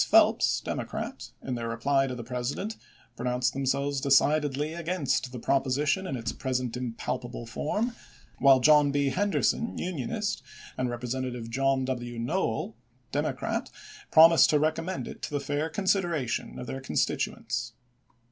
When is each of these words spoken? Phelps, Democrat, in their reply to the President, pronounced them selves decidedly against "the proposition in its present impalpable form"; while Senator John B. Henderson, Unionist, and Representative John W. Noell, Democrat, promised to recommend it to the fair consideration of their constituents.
Phelps, 0.03 0.61
Democrat, 0.61 1.29
in 1.43 1.53
their 1.53 1.69
reply 1.69 2.07
to 2.07 2.15
the 2.15 2.23
President, 2.23 2.75
pronounced 3.15 3.53
them 3.53 3.67
selves 3.67 4.01
decidedly 4.01 4.73
against 4.73 5.31
"the 5.31 5.37
proposition 5.37 6.07
in 6.07 6.15
its 6.15 6.31
present 6.31 6.75
impalpable 6.75 7.45
form"; 7.45 7.95
while 8.39 8.55
Senator 8.55 8.65
John 8.65 8.91
B. 8.91 9.09
Henderson, 9.09 9.77
Unionist, 9.77 10.41
and 10.75 10.89
Representative 10.89 11.51
John 11.51 11.85
W. 11.85 12.17
Noell, 12.17 12.73
Democrat, 13.11 13.69
promised 14.09 14.49
to 14.49 14.57
recommend 14.59 15.07
it 15.07 15.21
to 15.21 15.29
the 15.29 15.39
fair 15.39 15.69
consideration 15.69 16.57
of 16.57 16.65
their 16.65 16.81
constituents. 16.81 17.73